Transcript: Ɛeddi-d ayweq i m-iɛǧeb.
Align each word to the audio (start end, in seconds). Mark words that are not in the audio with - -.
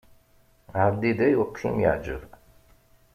Ɛeddi-d 0.83 1.19
ayweq 1.27 1.55
i 1.67 1.69
m-iɛǧeb. 1.75 2.23